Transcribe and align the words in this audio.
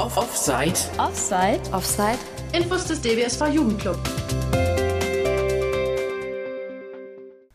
Auf 0.00 0.16
Offside. 0.16 0.80
Offside. 0.96 1.60
Offside. 1.72 2.18
Infos 2.54 2.86
des 2.86 3.02
DBSV 3.02 3.48
Jugendclub. 3.48 3.98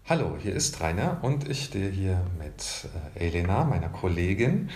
Hallo, 0.07 0.37
hier 0.39 0.53
ist 0.53 0.79
Rainer 0.79 1.17
und 1.23 1.49
ich 1.49 1.65
stehe 1.65 1.89
hier 1.89 2.21
mit 2.37 2.87
äh, 3.17 3.25
Elena, 3.25 3.63
meiner 3.63 3.89
Kollegin. 3.89 4.69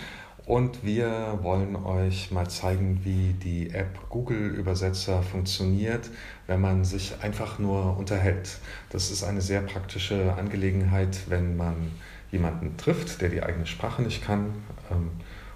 Und 0.48 0.84
wir 0.84 1.38
wollen 1.44 1.76
euch 1.76 2.32
mal 2.32 2.50
zeigen, 2.50 3.02
wie 3.04 3.34
die 3.34 3.70
App 3.70 4.10
Google 4.10 4.48
Übersetzer 4.48 5.22
funktioniert, 5.22 6.10
wenn 6.48 6.62
man 6.62 6.84
sich 6.84 7.22
einfach 7.22 7.60
nur 7.60 7.96
unterhält. 8.00 8.58
Das 8.90 9.12
ist 9.12 9.24
eine 9.24 9.42
sehr 9.42 9.62
praktische 9.62 10.34
Angelegenheit, 10.40 11.20
wenn 11.28 11.56
man 11.56 11.92
jemanden 12.32 12.78
trifft, 12.78 13.22
der 13.22 13.30
die 13.30 13.44
eigene 13.44 13.68
Sprache 13.68 14.02
nicht 14.02 14.24
kann 14.24 14.56
ähm, 14.90 15.12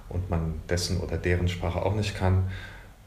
und 0.10 0.30
man 0.30 0.62
dessen 0.70 1.00
oder 1.00 1.18
deren 1.18 1.48
Sprache 1.48 1.82
auch 1.82 1.96
nicht 1.96 2.16
kann. 2.16 2.50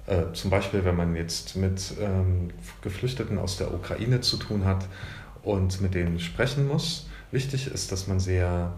Äh, 0.06 0.32
zum 0.32 0.50
Beispiel, 0.50 0.84
wenn 0.84 0.96
man 0.96 1.16
jetzt 1.16 1.56
mit 1.56 1.94
ähm, 2.00 2.50
Geflüchteten 2.82 3.38
aus 3.38 3.56
der 3.56 3.72
Ukraine 3.72 4.20
zu 4.20 4.36
tun 4.36 4.64
hat 4.64 4.86
und 5.42 5.80
mit 5.80 5.94
denen 5.94 6.20
sprechen 6.20 6.68
muss. 6.68 7.08
Wichtig 7.30 7.66
ist, 7.66 7.90
dass 7.92 8.06
man 8.06 8.20
sehr 8.20 8.72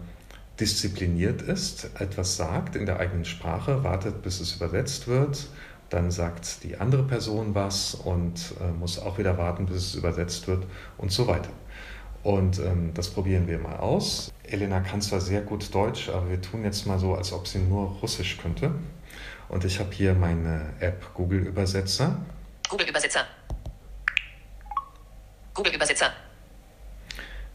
diszipliniert 0.59 1.41
ist, 1.41 1.89
etwas 1.99 2.35
sagt 2.35 2.75
in 2.75 2.85
der 2.85 2.99
eigenen 2.99 3.25
Sprache, 3.25 3.83
wartet, 3.83 4.21
bis 4.21 4.39
es 4.39 4.55
übersetzt 4.55 5.07
wird, 5.07 5.47
dann 5.89 6.11
sagt 6.11 6.63
die 6.63 6.77
andere 6.77 7.03
Person 7.03 7.55
was 7.55 7.95
und 7.95 8.53
äh, 8.59 8.71
muss 8.71 8.99
auch 8.99 9.17
wieder 9.17 9.37
warten, 9.37 9.65
bis 9.65 9.77
es 9.77 9.95
übersetzt 9.95 10.47
wird 10.47 10.65
und 10.97 11.11
so 11.11 11.27
weiter. 11.27 11.49
Und 12.23 12.59
ähm, 12.59 12.91
das 12.93 13.09
probieren 13.09 13.47
wir 13.47 13.59
mal 13.59 13.77
aus. 13.77 14.31
Elena 14.51 14.79
kann 14.79 15.01
zwar 15.01 15.21
sehr 15.21 15.41
gut 15.41 15.73
Deutsch, 15.73 16.09
aber 16.09 16.29
wir 16.29 16.41
tun 16.41 16.63
jetzt 16.63 16.85
mal 16.85 16.99
so, 16.99 17.15
als 17.15 17.31
ob 17.33 17.47
sie 17.47 17.59
nur 17.59 17.87
Russisch 18.01 18.37
könnte. 18.37 18.73
Und 19.47 19.65
ich 19.65 19.79
habe 19.79 19.91
hier 19.91 20.13
meine 20.13 20.73
App 20.79 21.13
Google 21.13 21.39
Übersetzer. 21.39 22.17
Google 22.69 22.87
Übersetzer. 22.87 23.25
Google 25.53 25.73
Übersetzer. 25.73 26.13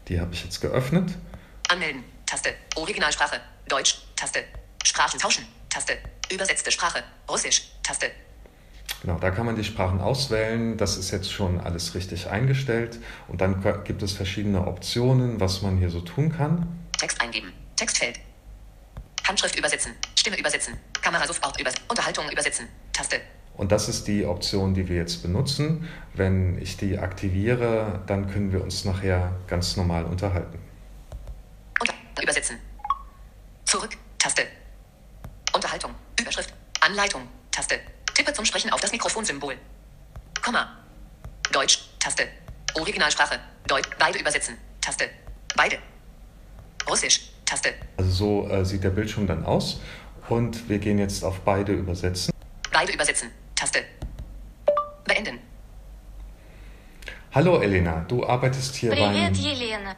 Die 0.07 0.19
habe 0.19 0.33
ich 0.33 0.43
jetzt 0.43 0.59
geöffnet. 0.61 1.11
Anmelden. 1.69 2.03
Taste. 2.25 2.53
Originalsprache. 2.75 3.39
Deutsch. 3.67 3.99
Taste. 4.15 4.43
Sprachen 4.83 5.19
tauschen. 5.19 5.45
Taste. 5.69 5.97
Übersetzte 6.31 6.71
Sprache. 6.71 7.03
Russisch. 7.29 7.71
Taste. 7.81 8.11
Genau, 9.01 9.17
da 9.19 9.31
kann 9.31 9.45
man 9.45 9.55
die 9.55 9.63
Sprachen 9.63 10.01
auswählen. 10.01 10.77
Das 10.77 10.97
ist 10.97 11.11
jetzt 11.11 11.31
schon 11.31 11.59
alles 11.59 11.95
richtig 11.95 12.29
eingestellt. 12.29 12.99
Und 13.27 13.41
dann 13.41 13.63
gibt 13.83 14.03
es 14.03 14.13
verschiedene 14.13 14.67
Optionen, 14.67 15.39
was 15.39 15.61
man 15.61 15.77
hier 15.77 15.89
so 15.89 16.01
tun 16.01 16.31
kann. 16.31 16.84
Text 17.05 17.21
eingeben. 17.21 17.53
Textfeld. 17.75 18.19
Handschrift 19.27 19.55
übersetzen. 19.55 19.93
Stimme 20.15 20.39
übersetzen. 20.39 20.75
Kamera 21.03 21.27
sofort 21.27 21.59
übersetzen. 21.59 21.85
Unterhaltung 21.87 22.27
übersetzen. 22.31 22.67
Taste. 22.93 23.21
Und 23.57 23.71
das 23.71 23.87
ist 23.87 24.07
die 24.07 24.25
Option, 24.25 24.73
die 24.73 24.89
wir 24.89 24.95
jetzt 24.95 25.21
benutzen. 25.21 25.87
Wenn 26.15 26.59
ich 26.59 26.77
die 26.77 26.97
aktiviere, 26.97 28.01
dann 28.07 28.27
können 28.31 28.51
wir 28.51 28.63
uns 28.63 28.85
nachher 28.85 29.35
ganz 29.45 29.77
normal 29.77 30.05
unterhalten. 30.05 30.57
Unter 31.79 31.93
übersetzen. 32.23 32.57
Zurück. 33.65 33.95
Taste. 34.17 34.47
Unterhaltung. 35.53 35.93
Überschrift. 36.19 36.55
Anleitung. 36.81 37.27
Taste. 37.51 37.81
Tippe 38.15 38.33
zum 38.33 38.45
Sprechen 38.45 38.71
auf 38.71 38.81
das 38.81 38.91
Mikrofonsymbol. 38.91 39.55
Komma. 40.41 40.75
Deutsch. 41.51 41.87
Taste. 41.99 42.27
Originalsprache. 42.73 43.39
Deutsch. 43.67 43.89
Beide 43.99 44.17
übersetzen. 44.17 44.57
Taste. 44.81 45.07
Beide. 45.55 45.77
Russisch. 46.88 47.30
Taste. 47.44 47.74
Also 47.96 48.10
so 48.10 48.48
äh, 48.48 48.64
sieht 48.64 48.84
der 48.84 48.90
Bildschirm 48.90 49.26
dann 49.26 49.44
aus. 49.44 49.80
Und 50.28 50.68
wir 50.68 50.78
gehen 50.78 50.98
jetzt 50.98 51.24
auf 51.24 51.40
beide 51.40 51.72
übersetzen. 51.72 52.32
Beide 52.72 52.92
übersetzen. 52.92 53.30
Taste. 53.56 53.84
Beenden. 55.04 55.40
Hallo 57.32 57.60
Elena, 57.60 58.04
du 58.08 58.26
arbeitest 58.26 58.74
hier 58.76 58.90
Привет, 58.90 59.32
beim 59.32 59.34
Елена. 59.34 59.96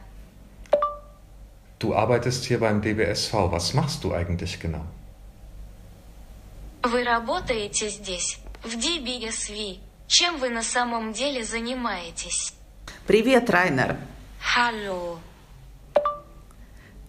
Du 1.79 1.93
arbeitest 1.95 2.45
hier 2.45 2.59
beim 2.59 2.81
DBSV. 2.81 3.33
Was 3.51 3.73
machst 3.73 4.03
du 4.03 4.13
eigentlich 4.13 4.59
genau? 4.59 4.85
Вы 6.83 7.03
работаете 7.03 7.89
здесь, 7.89 8.39
в 8.61 8.75
DBSV. 8.77 9.79
Чем 10.07 10.37
вы 10.37 10.49
на 10.49 10.63
самом 10.63 11.13
деле 11.13 11.43
занимаетесь? 11.43 12.53
Привет, 13.07 13.49
Райнер. 13.49 13.97
Hallo. 14.55 15.17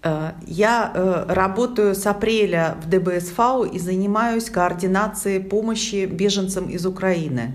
Э, 0.04 0.32
Я 0.46 0.92
э, 0.94 1.24
работаю 1.32 1.94
с 1.94 2.06
апреля 2.06 2.76
в 2.82 2.88
ДБСФ 2.88 3.38
и 3.72 3.78
занимаюсь 3.78 4.50
координацией 4.50 5.40
помощи 5.40 6.06
беженцам 6.06 6.68
из 6.68 6.84
Украины. 6.84 7.52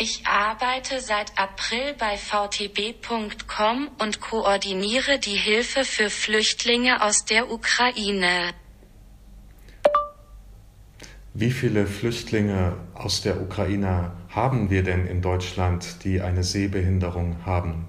Ich 0.00 0.22
arbeite 0.24 1.00
seit 1.00 1.32
April 1.36 1.92
bei 1.98 2.16
vtb.com 2.16 3.90
und 3.98 4.20
koordiniere 4.20 5.18
die 5.18 5.36
Hilfe 5.36 5.84
für 5.84 6.08
Flüchtlinge 6.08 7.02
aus 7.02 7.24
der 7.24 7.50
Ukraine. 7.50 8.54
Wie 11.34 11.50
viele 11.50 11.86
Flüchtlinge 11.86 12.76
aus 12.94 13.22
der 13.22 13.40
Ukraine 13.42 14.12
haben 14.30 14.70
wir 14.70 14.84
denn 14.84 15.06
in 15.06 15.20
Deutschland, 15.20 16.04
die 16.04 16.20
eine 16.20 16.44
Sehbehinderung 16.44 17.44
haben? 17.44 17.86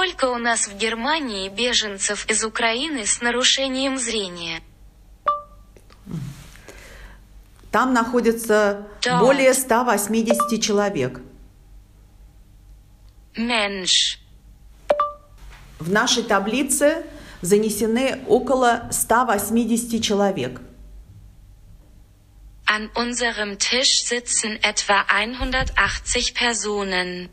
Сколько 0.00 0.30
у 0.30 0.38
нас 0.38 0.66
в 0.66 0.78
Германии 0.78 1.50
беженцев 1.50 2.24
из 2.30 2.42
Украины 2.42 3.04
с 3.04 3.20
нарушением 3.20 3.98
зрения? 3.98 4.62
Там 7.70 7.92
находится 7.92 8.88
Да. 9.02 9.18
более 9.18 9.52
180 9.52 10.58
человек. 10.62 11.20
Mensch. 13.36 14.16
В 15.78 15.90
нашей 15.90 16.22
таблице 16.22 17.04
занесены 17.42 18.24
около 18.26 18.88
180 18.90 20.02
человек. 20.02 20.62
An 22.66 22.88
unserem 22.94 23.58
Tisch 23.58 24.02
sitzen 24.06 24.58
etwa 24.62 25.04
180 25.10 26.32
Personen. 26.34 27.28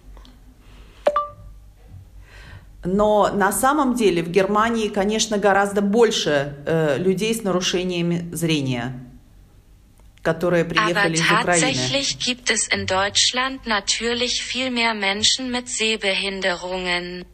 Но 2.88 3.30
на 3.34 3.52
самом 3.52 3.96
деле 3.96 4.24
в 4.24 4.30
Германии, 4.30 4.88
конечно, 4.88 5.38
гораздо 5.38 5.82
больше 5.82 6.56
э, 6.66 6.98
людей 6.98 7.36
с 7.36 7.44
нарушениями 7.44 8.30
зрения, 8.32 8.94
которые 10.22 10.64
приехали 10.64 11.16
из 11.16 11.22
Украины. 11.22 11.46
tatsächlich 11.46 12.18
gibt 12.18 12.50
es 12.50 12.70
in 12.70 12.86
Deutschland 12.86 13.66
natürlich 13.66 14.42
viel 14.42 14.70
mehr 14.72 14.94
Menschen 14.94 15.52
mit 15.52 15.68
Sehbehinderungen. 15.68 17.26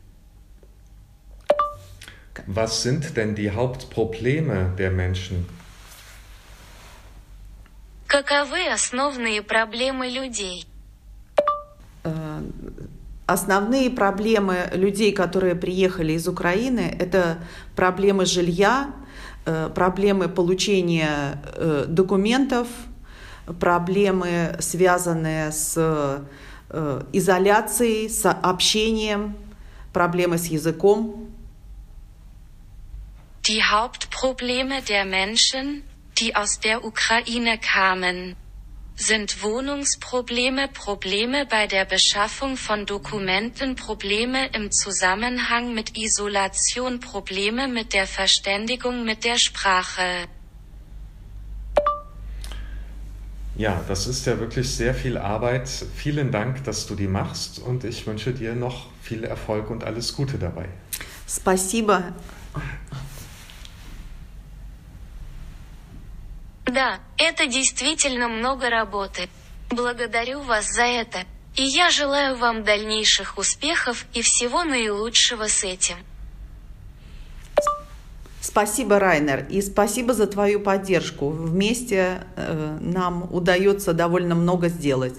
Was 2.47 2.81
sind 2.81 3.15
denn 3.15 3.35
die 3.35 3.51
Hauptprobleme 3.51 4.73
der 4.75 4.89
Menschen? 4.89 5.45
Каковы 8.07 8.67
основные 8.71 9.43
проблемы 9.43 10.09
людей? 10.09 10.65
Основные 13.25 13.89
проблемы 13.89 14.69
людей, 14.73 15.13
которые 15.13 15.55
приехали 15.55 16.13
из 16.13 16.27
Украины, 16.27 16.93
это 16.99 17.37
проблемы 17.75 18.25
жилья, 18.25 18.91
э, 19.45 19.69
проблемы 19.73 20.27
получения 20.27 21.41
э, 21.55 21.85
документов, 21.87 22.67
проблемы, 23.61 24.57
связанные 24.59 25.53
с 25.53 25.75
э, 25.77 27.01
изоляцией, 27.13 28.09
с 28.09 28.29
общением, 28.29 29.37
проблемы 29.93 30.37
с 30.37 30.47
языком. 30.47 31.29
Die 33.43 33.61
Hauptprobleme 33.61 34.81
der 34.81 35.05
Menschen, 35.05 35.83
die 36.17 36.35
aus 36.35 36.59
der 36.59 36.83
Ukraine 36.83 37.57
kamen, 37.57 38.35
sind 38.96 39.42
Wohnungsprobleme, 39.42 40.68
Probleme 40.68 41.46
bei 41.46 41.66
der 41.66 41.84
Beschaffung 41.84 42.56
von 42.56 42.84
Dokumenten, 42.84 43.76
Probleme 43.76 44.48
im 44.48 44.72
Zusammenhang 44.72 45.72
mit 45.72 45.96
Isolation, 45.96 46.98
Probleme 46.98 47.68
mit 47.68 47.92
der 47.94 48.06
Verständigung 48.06 49.04
mit 49.04 49.24
der 49.24 49.38
Sprache. 49.38 50.26
Ja, 53.56 53.84
das 53.88 54.06
ist 54.06 54.26
ja 54.26 54.38
wirklich 54.38 54.70
sehr 54.70 54.94
viel 54.94 55.16
Arbeit. 55.18 55.68
Vielen 55.96 56.30
Dank, 56.30 56.64
dass 56.64 56.86
du 56.86 56.94
die 56.94 57.08
machst 57.08 57.58
und 57.58 57.84
ich 57.84 58.06
wünsche 58.06 58.32
dir 58.32 58.54
noch 58.54 58.86
viel 59.02 59.24
Erfolg 59.24 59.70
und 59.70 59.84
alles 59.84 60.14
Gute 60.14 60.38
dabei. 60.38 60.66
Спасибо. 61.26 62.12
Да, 66.73 66.99
это 67.19 67.45
действительно 67.45 68.27
много 68.27 68.67
работы. 68.67 69.29
Благодарю 69.69 70.41
вас 70.41 70.73
за 70.73 70.83
это. 70.83 71.19
И 71.55 71.61
я 71.61 71.91
желаю 71.91 72.35
вам 72.35 72.63
дальнейших 72.63 73.37
успехов 73.37 74.07
и 74.13 74.23
всего 74.23 74.63
наилучшего 74.63 75.47
с 75.47 75.63
этим. 75.63 75.97
Спасибо, 78.41 78.97
Райнер, 78.97 79.45
и 79.49 79.61
спасибо 79.61 80.15
за 80.15 80.25
твою 80.25 80.59
поддержку. 80.59 81.29
Вместе 81.29 82.25
э, 82.35 82.77
нам 82.81 83.31
удается 83.31 83.93
довольно 83.93 84.33
много 84.33 84.67
сделать. 84.67 85.15